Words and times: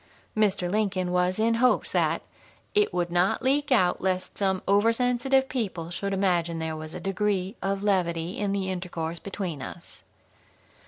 Mr. 0.35 0.67
Lincoln 0.67 1.11
was 1.11 1.37
in 1.37 1.53
hopes 1.61 1.91
that 1.91 2.23
"it 2.73 2.91
would 2.91 3.11
not 3.11 3.43
leak 3.43 3.71
out 3.71 4.01
lest 4.01 4.35
some 4.35 4.63
oversensitive 4.67 5.47
people 5.47 5.91
should 5.91 6.11
imagine 6.11 6.57
there 6.57 6.75
was 6.75 6.95
a 6.95 6.99
degree 6.99 7.55
of 7.61 7.83
levity 7.83 8.35
in 8.39 8.51
the 8.51 8.71
intercourse 8.71 9.19
between 9.19 9.61
us." 9.61 10.03